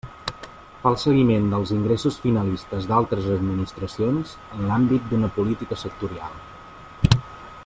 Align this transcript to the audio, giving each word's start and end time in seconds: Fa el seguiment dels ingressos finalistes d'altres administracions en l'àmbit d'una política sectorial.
Fa 0.83 0.87
el 0.91 0.95
seguiment 1.01 1.45
dels 1.51 1.73
ingressos 1.75 2.17
finalistes 2.23 2.89
d'altres 2.93 3.29
administracions 3.35 4.35
en 4.59 4.67
l'àmbit 4.71 5.07
d'una 5.13 5.31
política 5.37 5.83
sectorial. 5.87 7.17